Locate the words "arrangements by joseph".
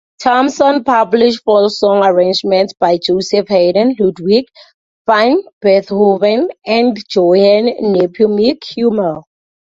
2.03-3.47